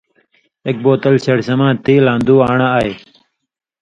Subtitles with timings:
[0.65, 2.91] ایک بوتل شڑشماں تیل آں دو آن٘ڑہ آئ۔